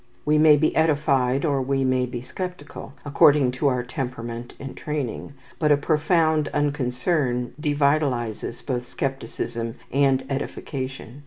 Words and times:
We 0.25 0.39
may 0.39 0.57
be 0.57 0.75
edified 0.75 1.45
or 1.45 1.61
we 1.61 1.83
may 1.83 2.07
be 2.07 2.21
sceptical, 2.21 2.93
according 3.05 3.51
to 3.51 3.67
our 3.67 3.83
temperament 3.83 4.55
and 4.59 4.75
training; 4.75 5.33
but 5.59 5.71
a 5.71 5.77
profound 5.77 6.47
unconcern 6.47 7.53
devitalizes 7.61 8.65
both 8.65 8.87
scepticism 8.87 9.75
and 9.91 10.23
edification. 10.27 11.19